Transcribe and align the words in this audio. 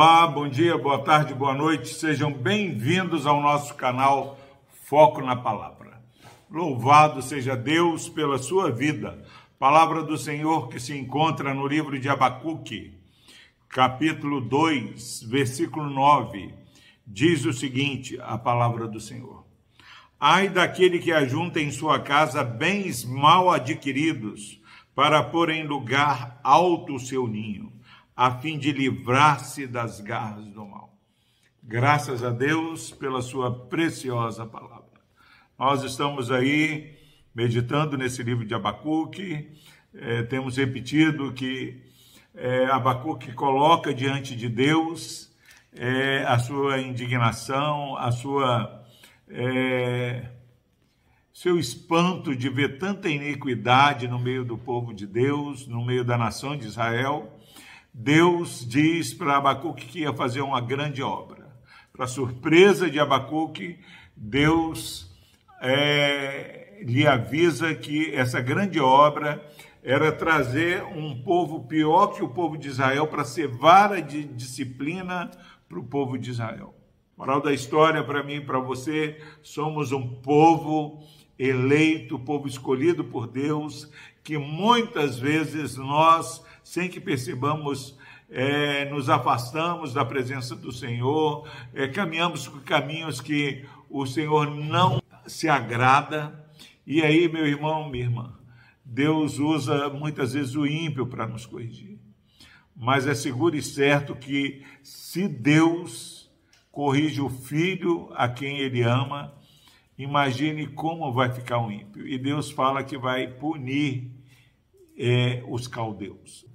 Olá, 0.00 0.28
bom 0.28 0.48
dia, 0.48 0.78
boa 0.78 1.02
tarde, 1.02 1.34
boa 1.34 1.52
noite, 1.52 1.92
sejam 1.92 2.32
bem-vindos 2.32 3.26
ao 3.26 3.42
nosso 3.42 3.74
canal 3.74 4.38
Foco 4.84 5.20
na 5.20 5.34
Palavra. 5.34 6.00
Louvado 6.48 7.20
seja 7.20 7.56
Deus 7.56 8.08
pela 8.08 8.38
sua 8.38 8.70
vida. 8.70 9.20
Palavra 9.58 10.04
do 10.04 10.16
Senhor 10.16 10.68
que 10.68 10.78
se 10.78 10.96
encontra 10.96 11.52
no 11.52 11.66
livro 11.66 11.98
de 11.98 12.08
Abacuque, 12.08 12.96
capítulo 13.68 14.40
2, 14.40 15.24
versículo 15.24 15.90
9, 15.90 16.54
diz 17.04 17.44
o 17.44 17.52
seguinte: 17.52 18.16
a 18.22 18.38
palavra 18.38 18.86
do 18.86 19.00
Senhor. 19.00 19.44
Ai 20.20 20.48
daquele 20.48 21.00
que 21.00 21.10
ajunta 21.10 21.58
em 21.58 21.72
sua 21.72 21.98
casa 21.98 22.44
bens 22.44 23.04
mal 23.04 23.50
adquiridos, 23.50 24.60
para 24.94 25.24
pôr 25.24 25.50
em 25.50 25.66
lugar 25.66 26.38
alto 26.44 26.94
o 26.94 27.00
seu 27.00 27.26
ninho 27.26 27.77
a 28.18 28.32
fim 28.32 28.58
de 28.58 28.72
livrar-se 28.72 29.64
das 29.64 30.00
garras 30.00 30.44
do 30.46 30.66
mal. 30.66 30.92
Graças 31.62 32.24
a 32.24 32.30
Deus 32.30 32.90
pela 32.90 33.22
sua 33.22 33.68
preciosa 33.68 34.44
palavra. 34.44 35.00
Nós 35.56 35.84
estamos 35.84 36.28
aí 36.32 36.98
meditando 37.32 37.96
nesse 37.96 38.20
livro 38.24 38.44
de 38.44 38.52
Abacuque, 38.52 39.56
é, 39.94 40.24
temos 40.24 40.56
repetido 40.56 41.32
que 41.32 41.80
é, 42.34 42.64
Abacuque 42.64 43.32
coloca 43.34 43.94
diante 43.94 44.34
de 44.34 44.48
Deus 44.48 45.32
é, 45.72 46.24
a 46.24 46.40
sua 46.40 46.80
indignação, 46.80 47.96
a 47.96 48.10
sua 48.10 48.84
é, 49.28 50.28
seu 51.32 51.56
espanto 51.56 52.34
de 52.34 52.48
ver 52.48 52.78
tanta 52.78 53.08
iniquidade 53.08 54.08
no 54.08 54.18
meio 54.18 54.44
do 54.44 54.58
povo 54.58 54.92
de 54.92 55.06
Deus, 55.06 55.68
no 55.68 55.84
meio 55.84 56.04
da 56.04 56.18
nação 56.18 56.56
de 56.56 56.66
Israel, 56.66 57.37
Deus 57.92 58.66
diz 58.68 59.12
para 59.12 59.36
Abacuque 59.36 59.86
que 59.86 60.00
ia 60.00 60.12
fazer 60.12 60.40
uma 60.40 60.60
grande 60.60 61.02
obra. 61.02 61.48
Para 61.92 62.06
surpresa 62.06 62.88
de 62.88 63.00
Abacuque, 63.00 63.78
Deus 64.16 65.10
é, 65.60 66.82
lhe 66.82 67.06
avisa 67.06 67.74
que 67.74 68.14
essa 68.14 68.40
grande 68.40 68.78
obra 68.78 69.44
era 69.82 70.12
trazer 70.12 70.84
um 70.84 71.22
povo 71.22 71.66
pior 71.66 72.08
que 72.08 72.22
o 72.22 72.28
povo 72.28 72.56
de 72.56 72.68
Israel 72.68 73.06
para 73.06 73.24
ser 73.24 73.48
vara 73.48 74.02
de 74.02 74.24
disciplina 74.24 75.30
para 75.68 75.78
o 75.78 75.84
povo 75.84 76.18
de 76.18 76.30
Israel. 76.30 76.74
Moral 77.16 77.40
da 77.40 77.52
história 77.52 78.04
para 78.04 78.22
mim 78.22 78.34
e 78.34 78.40
para 78.44 78.60
você, 78.60 79.20
somos 79.42 79.90
um 79.90 80.20
povo 80.20 81.02
eleito, 81.38 82.18
povo 82.18 82.46
escolhido 82.46 83.04
por 83.04 83.26
Deus, 83.26 83.90
que 84.22 84.38
muitas 84.38 85.18
vezes 85.18 85.76
nós 85.76 86.44
sem 86.68 86.86
que 86.86 87.00
percebamos, 87.00 87.96
é, 88.28 88.84
nos 88.90 89.08
afastamos 89.08 89.94
da 89.94 90.04
presença 90.04 90.54
do 90.54 90.70
Senhor, 90.70 91.48
é, 91.72 91.88
caminhamos 91.88 92.46
por 92.46 92.62
caminhos 92.62 93.22
que 93.22 93.64
o 93.88 94.04
Senhor 94.04 94.50
não 94.50 95.02
se 95.26 95.48
agrada. 95.48 96.46
E 96.86 97.00
aí, 97.00 97.26
meu 97.26 97.46
irmão, 97.46 97.88
minha 97.88 98.04
irmã, 98.04 98.38
Deus 98.84 99.38
usa 99.38 99.88
muitas 99.88 100.34
vezes 100.34 100.54
o 100.54 100.66
ímpio 100.66 101.06
para 101.06 101.26
nos 101.26 101.46
corrigir. 101.46 101.98
Mas 102.76 103.06
é 103.06 103.14
seguro 103.14 103.56
e 103.56 103.62
certo 103.62 104.14
que 104.14 104.62
se 104.82 105.26
Deus 105.26 106.30
corrige 106.70 107.22
o 107.22 107.30
filho 107.30 108.10
a 108.12 108.28
quem 108.28 108.58
ele 108.58 108.82
ama, 108.82 109.34
imagine 109.96 110.66
como 110.66 111.14
vai 111.14 111.32
ficar 111.32 111.66
o 111.66 111.72
ímpio. 111.72 112.06
E 112.06 112.18
Deus 112.18 112.50
fala 112.50 112.84
que 112.84 112.98
vai 112.98 113.26
punir 113.26 114.12
é, 114.98 115.42
os 115.48 115.66
caldeus. 115.66 116.46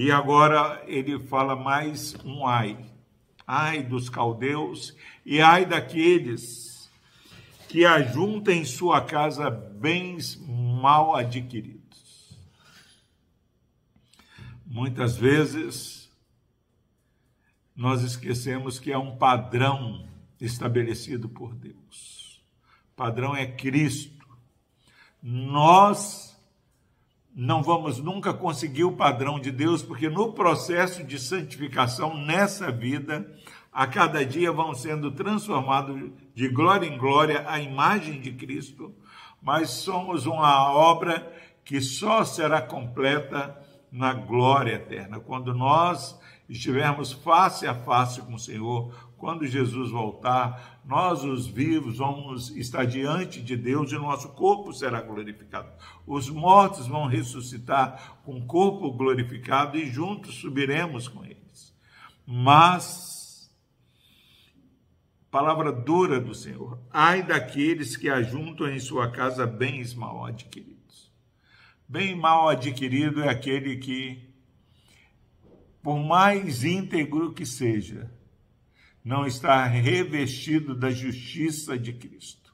E 0.00 0.12
agora 0.12 0.80
ele 0.86 1.18
fala 1.18 1.56
mais 1.56 2.14
um 2.24 2.46
ai. 2.46 2.78
Ai 3.44 3.82
dos 3.82 4.08
caldeus 4.08 4.96
e 5.26 5.40
ai 5.40 5.66
daqueles 5.66 6.88
que 7.68 7.84
ajuntem 7.84 8.60
em 8.60 8.64
sua 8.64 9.00
casa 9.00 9.50
bens 9.50 10.40
mal 10.46 11.16
adquiridos. 11.16 12.38
Muitas 14.64 15.16
vezes 15.16 16.08
nós 17.74 18.00
esquecemos 18.02 18.78
que 18.78 18.92
é 18.92 18.98
um 18.98 19.16
padrão 19.16 20.08
estabelecido 20.40 21.28
por 21.28 21.56
Deus. 21.56 22.40
O 22.92 22.94
padrão 22.94 23.34
é 23.34 23.48
Cristo. 23.48 24.24
Nós 25.20 26.37
não 27.40 27.62
vamos 27.62 28.00
nunca 28.00 28.34
conseguir 28.34 28.82
o 28.82 28.96
padrão 28.96 29.38
de 29.38 29.52
Deus, 29.52 29.80
porque 29.80 30.08
no 30.08 30.32
processo 30.32 31.04
de 31.04 31.20
santificação 31.20 32.16
nessa 32.16 32.68
vida, 32.72 33.32
a 33.72 33.86
cada 33.86 34.26
dia 34.26 34.50
vão 34.50 34.74
sendo 34.74 35.12
transformados 35.12 36.10
de 36.34 36.48
glória 36.48 36.84
em 36.84 36.98
glória 36.98 37.44
à 37.46 37.60
imagem 37.60 38.20
de 38.20 38.32
Cristo, 38.32 38.92
mas 39.40 39.70
somos 39.70 40.26
uma 40.26 40.72
obra 40.72 41.32
que 41.64 41.80
só 41.80 42.24
será 42.24 42.60
completa 42.60 43.56
na 43.92 44.12
glória 44.12 44.72
eterna, 44.72 45.20
quando 45.20 45.54
nós 45.54 46.18
estivermos 46.48 47.12
face 47.12 47.66
a 47.66 47.74
face 47.74 48.22
com 48.22 48.34
o 48.34 48.38
Senhor, 48.38 49.10
quando 49.18 49.46
Jesus 49.46 49.90
voltar, 49.90 50.80
nós, 50.84 51.22
os 51.24 51.46
vivos, 51.46 51.98
vamos 51.98 52.50
estar 52.56 52.86
diante 52.86 53.42
de 53.42 53.56
Deus 53.56 53.92
e 53.92 53.96
nosso 53.96 54.30
corpo 54.30 54.72
será 54.72 55.02
glorificado. 55.02 55.70
Os 56.06 56.30
mortos 56.30 56.86
vão 56.86 57.06
ressuscitar 57.06 58.18
com 58.24 58.38
o 58.38 58.46
corpo 58.46 58.90
glorificado 58.92 59.76
e 59.76 59.90
juntos 59.90 60.36
subiremos 60.36 61.08
com 61.08 61.24
eles. 61.24 61.74
Mas, 62.26 63.50
palavra 65.30 65.72
dura 65.72 66.20
do 66.20 66.34
Senhor, 66.34 66.78
ai 66.90 67.22
daqueles 67.22 67.96
que 67.96 68.08
ajuntam 68.08 68.68
em 68.68 68.78
sua 68.78 69.10
casa 69.10 69.46
bens 69.46 69.94
mal 69.94 70.24
adquiridos. 70.24 71.12
Bem 71.88 72.14
mal 72.14 72.50
adquirido 72.50 73.22
é 73.22 73.30
aquele 73.30 73.76
que, 73.76 74.27
por 75.88 75.98
mais 75.98 76.64
íntegro 76.64 77.32
que 77.32 77.46
seja, 77.46 78.10
não 79.02 79.26
está 79.26 79.64
revestido 79.64 80.74
da 80.74 80.90
justiça 80.90 81.78
de 81.78 81.94
Cristo. 81.94 82.52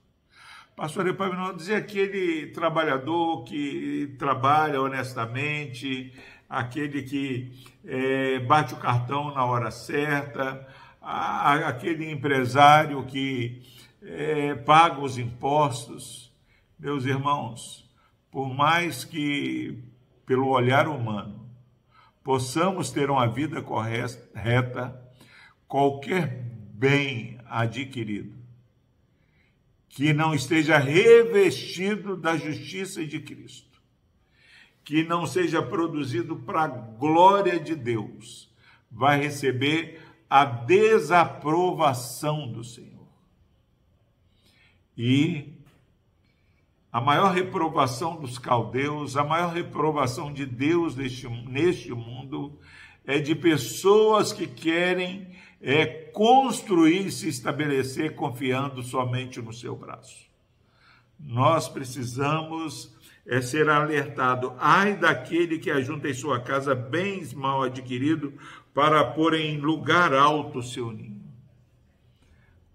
Pastor 0.77 1.09
Epaminondas 1.09 1.56
dizer 1.56 1.75
aquele 1.75 2.53
trabalhador 2.53 3.43
que 3.43 4.15
trabalha 4.21 4.81
honestamente, 4.81 6.15
aquele 6.49 7.03
que 7.03 7.50
é, 7.84 8.39
bate 8.39 8.73
o 8.73 8.77
cartão 8.77 9.34
na 9.34 9.44
hora 9.44 9.73
certa, 9.73 10.65
a, 11.03 11.55
aquele 11.55 12.12
empresário 12.12 13.05
que 13.05 13.65
é, 14.00 14.55
paga 14.55 15.00
os 15.00 15.19
impostos. 15.19 16.33
Meus 16.78 17.05
irmãos, 17.05 17.84
por 18.31 18.55
mais 18.55 19.05
que, 19.05 19.77
pelo 20.25 20.47
olhar 20.50 20.87
humano, 20.87 21.44
possamos 22.25 22.91
ter 22.91 23.11
uma 23.11 23.29
vida 23.29 23.62
correta, 23.62 25.01
qualquer 25.69 26.43
bem 26.73 27.39
adquirido 27.45 28.45
que 29.95 30.12
não 30.12 30.35
esteja 30.35 30.77
revestido 30.77 32.17
da 32.17 32.37
justiça 32.37 33.07
de 33.07 33.21
Cristo, 33.21 33.81
que 34.83 35.05
não 35.05 35.25
seja 35.25 35.62
produzido 35.62 36.35
para 36.35 36.65
a 36.65 36.67
glória 36.67 37.61
de 37.61 37.77
Deus, 37.77 38.53
vai 38.91 39.21
receber 39.21 40.03
a 40.29 40.45
desaprovação 40.45 42.51
do 42.51 42.65
Senhor. 42.65 43.06
E 44.97 45.53
a 46.94 47.00
maior 47.00 47.32
reprovação 47.32 48.14
dos 48.14 48.38
caldeus, 48.38 49.17
a 49.17 49.25
maior 49.25 49.52
reprovação 49.52 50.32
de 50.32 50.46
Deus 50.46 50.94
neste, 50.94 51.29
neste 51.29 51.93
mundo 51.93 52.56
é 53.05 53.19
de 53.19 53.35
pessoas 53.35 54.32
que 54.32 54.46
querem 54.46 55.26
é, 55.61 55.87
construir 55.87 57.11
se 57.11 57.29
estabelecer 57.29 58.14
confiando 58.14 58.81
somente 58.81 59.43
no 59.43 59.52
seu 59.52 59.75
braço. 59.75 60.31
Nós 61.19 61.69
precisamos 61.69 62.94
é 63.26 63.41
ser 63.41 63.69
alertado. 63.69 64.55
Ai 64.56 64.96
daquele 64.96 65.58
que 65.58 65.73
ajunta 65.73 66.08
em 66.08 66.14
sua 66.14 66.38
casa 66.38 66.76
bens 66.76 67.35
mal 67.35 67.64
adquiridos 67.64 68.32
para 68.73 69.02
pôr 69.05 69.35
em 69.35 69.58
lugar 69.58 70.14
alto 70.14 70.61
o 70.61 70.62
seu 70.62 70.93
ninho. 70.93 71.25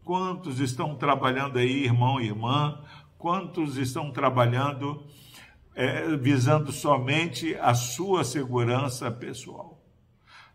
Quantos 0.03 0.59
estão 0.59 0.93
trabalhando 0.95 1.57
aí, 1.57 1.85
irmão 1.85 2.19
e 2.19 2.25
irmã? 2.25 2.83
Quantos 3.19 3.75
estão 3.75 4.11
trabalhando 4.11 5.05
é, 5.75 6.15
visando 6.15 6.71
somente 6.71 7.53
a 7.57 7.73
sua 7.73 8.23
segurança 8.23 9.11
pessoal? 9.11 9.83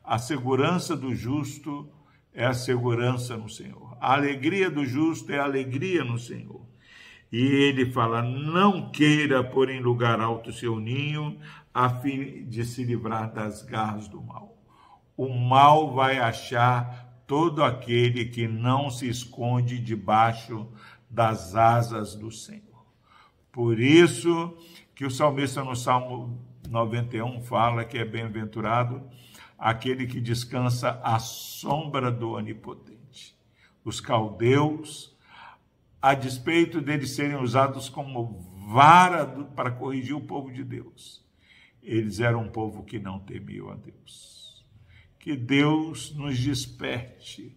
A 0.03 0.17
segurança 0.17 0.97
do 0.97 1.15
justo 1.15 1.87
é 2.33 2.47
a 2.47 2.55
segurança 2.55 3.37
no 3.37 3.51
Senhor. 3.51 3.99
A 4.01 4.15
alegria 4.15 4.71
do 4.71 4.83
justo 4.87 5.31
é 5.31 5.39
a 5.39 5.45
alegria 5.45 6.03
no 6.05 6.19
Senhor. 6.19 6.63
E 7.31 7.39
ele 7.39 7.93
fala: 7.93 8.23
não 8.23 8.91
queira 8.91 9.45
pôr 9.45 9.69
em 9.69 9.81
lugar 9.81 10.19
alto 10.19 10.51
seu 10.51 10.81
ninho, 10.81 11.39
a 11.73 11.91
fim 11.91 12.47
de 12.47 12.65
se 12.65 12.83
livrar 12.83 13.31
das 13.31 13.61
garras 13.61 14.09
do 14.09 14.23
mal. 14.23 14.57
o 15.19 15.29
mal 15.29 15.93
vai 15.93 16.17
achar 16.19 17.05
todo 17.27 17.63
aquele 17.63 18.27
que 18.27 18.47
não 18.49 18.91
se 18.91 19.09
esconde 19.09 19.79
debaixo 19.79 20.69
das 21.15 21.55
asas 21.55 22.17
do 22.17 22.31
Senhor. 22.31 22.85
Por 23.53 23.79
isso 23.79 24.59
que 24.97 25.05
o 25.05 25.11
salmista 25.11 25.63
no 25.63 25.77
Salmo 25.77 26.45
91 26.69 27.41
fala 27.43 27.85
que 27.85 27.97
é 27.97 28.05
bem-aventurado 28.05 29.01
aquele 29.57 30.09
que 30.09 30.21
descansa 30.21 31.01
à 31.05 31.21
sombra 31.21 32.11
do 32.11 32.33
Onipotente. 32.33 33.39
Os 33.85 34.01
caldeus, 34.01 35.17
a 36.03 36.15
despeito 36.15 36.81
deles 36.81 37.11
serem 37.11 37.37
usados 37.37 37.89
como 37.89 38.41
vara 38.67 39.25
para 39.55 39.71
corrigir 39.71 40.17
o 40.17 40.21
povo 40.21 40.53
de 40.53 40.65
Deus, 40.65 41.25
eles 41.81 42.19
eram 42.19 42.43
um 42.43 42.51
povo 42.51 42.83
que 42.83 42.99
não 42.99 43.21
temiam 43.21 43.71
a 43.71 43.77
Deus. 43.77 44.67
Que 45.19 45.37
Deus 45.37 46.13
nos 46.17 46.37
desperte 46.39 47.57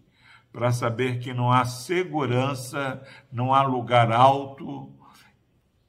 para 0.58 0.72
saber 0.72 1.20
que 1.20 1.36
não 1.36 1.52
há 1.52 1.66
segurança, 1.66 3.00
não 3.32 3.54
há 3.54 3.62
lugar 3.62 4.12
alto 4.12 4.92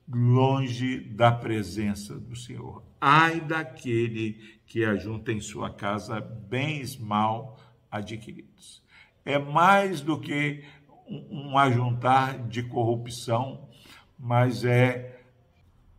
longe 0.07 1.01
da 1.01 1.33
presença 1.33 2.21
do 2.21 2.37
Senhor. 2.37 2.85
Ai 3.01 3.41
daquele 3.41 4.35
que 4.67 4.85
ajunta 4.85 5.33
em 5.33 5.41
sua 5.41 5.71
casa 5.71 6.21
bens 6.21 6.99
mal 6.99 7.59
adquiridos. 7.91 8.85
É 9.25 9.39
mais 9.39 10.03
do 10.03 10.21
que 10.21 10.63
um 11.09 11.57
ajuntar 11.57 12.47
de 12.47 12.63
corrupção, 12.63 13.71
mas 14.19 14.67
é 14.67 15.19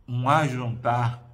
um 0.06 0.28
ajuntar 0.28 1.28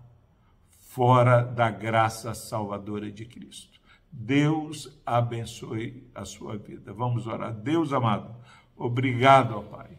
fora 0.88 1.42
da 1.42 1.68
graça 1.68 2.32
salvadora 2.32 3.12
de 3.12 3.26
Cristo. 3.26 3.78
Deus 4.18 5.00
abençoe 5.04 6.08
a 6.14 6.24
sua 6.24 6.56
vida. 6.56 6.92
Vamos 6.92 7.26
orar. 7.26 7.52
Deus 7.52 7.92
amado, 7.92 8.34
obrigado, 8.76 9.56
ó 9.56 9.62
Pai 9.62 9.96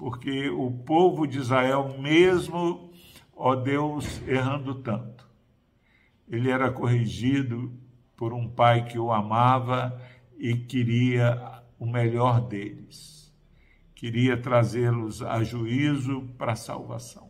porque 0.00 0.48
o 0.48 0.70
povo 0.70 1.26
de 1.26 1.38
Israel, 1.38 1.98
mesmo, 2.00 2.90
ó 3.36 3.54
Deus, 3.54 4.26
errando 4.26 4.76
tanto, 4.76 5.28
ele 6.26 6.50
era 6.50 6.72
corrigido 6.72 7.70
por 8.16 8.32
um 8.32 8.48
pai 8.48 8.86
que 8.86 8.98
o 8.98 9.12
amava 9.12 10.00
e 10.38 10.56
queria 10.56 11.62
o 11.78 11.84
melhor 11.84 12.40
deles, 12.40 13.30
queria 13.94 14.40
trazê-los 14.40 15.20
a 15.20 15.44
juízo 15.44 16.22
para 16.38 16.52
a 16.52 16.56
salvação. 16.56 17.28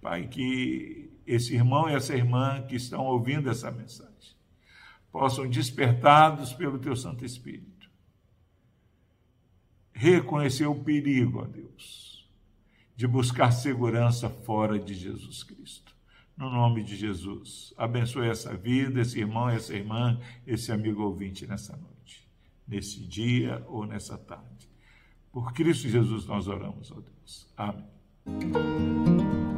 Pai, 0.00 0.28
que 0.28 1.12
esse 1.26 1.54
irmão 1.54 1.90
e 1.90 1.92
essa 1.92 2.14
irmã 2.14 2.62
que 2.66 2.76
estão 2.76 3.04
ouvindo 3.04 3.50
essa 3.50 3.70
mensagem 3.70 4.39
possam, 5.10 5.48
despertados 5.48 6.52
pelo 6.52 6.78
Teu 6.78 6.94
Santo 6.96 7.24
Espírito, 7.24 7.90
reconhecer 9.92 10.66
o 10.66 10.74
perigo, 10.74 11.40
ó 11.40 11.44
Deus, 11.44 12.28
de 12.96 13.06
buscar 13.06 13.50
segurança 13.50 14.28
fora 14.28 14.78
de 14.78 14.94
Jesus 14.94 15.42
Cristo. 15.42 15.94
No 16.36 16.48
nome 16.48 16.82
de 16.82 16.96
Jesus, 16.96 17.74
abençoe 17.76 18.28
essa 18.28 18.56
vida, 18.56 19.00
esse 19.00 19.18
irmão, 19.18 19.50
essa 19.50 19.74
irmã, 19.74 20.18
esse 20.46 20.72
amigo 20.72 21.02
ouvinte 21.02 21.46
nessa 21.46 21.76
noite, 21.76 22.26
nesse 22.66 23.00
dia 23.00 23.62
ou 23.68 23.84
nessa 23.84 24.16
tarde. 24.16 24.70
Por 25.30 25.52
Cristo 25.52 25.88
Jesus 25.88 26.26
nós 26.26 26.48
oramos, 26.48 26.90
ó 26.90 27.00
Deus. 27.00 27.46
Amém. 27.56 29.49